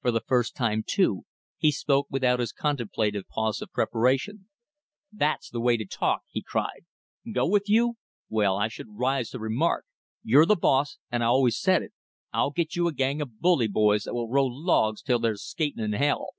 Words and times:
For 0.00 0.10
the 0.10 0.22
first 0.26 0.56
time, 0.56 0.82
too, 0.86 1.26
he 1.58 1.70
spoke 1.70 2.06
without 2.08 2.40
his 2.40 2.50
contemplative 2.50 3.28
pause 3.28 3.60
of 3.60 3.72
preparation. 3.74 4.48
"That's 5.12 5.50
th' 5.50 5.60
way 5.60 5.76
to 5.76 5.84
talk!" 5.84 6.22
he 6.30 6.40
cried. 6.40 6.86
"Go 7.30 7.46
with 7.46 7.68
you? 7.68 7.98
Well 8.30 8.56
I 8.56 8.68
should 8.68 8.86
rise 8.98 9.28
to 9.32 9.38
remark! 9.38 9.84
You're 10.22 10.46
the 10.46 10.56
boss; 10.56 10.96
and 11.12 11.22
I 11.22 11.26
always 11.26 11.60
said 11.60 11.82
it. 11.82 11.92
I'll 12.32 12.52
get 12.52 12.74
you 12.74 12.88
a 12.88 12.94
gang 12.94 13.20
of 13.20 13.38
bully 13.38 13.68
boys 13.68 14.04
that 14.04 14.14
will 14.14 14.30
roll 14.30 14.50
logs 14.50 15.02
till 15.02 15.18
there's 15.18 15.44
skating 15.44 15.84
in 15.84 15.92
hell!" 15.92 16.30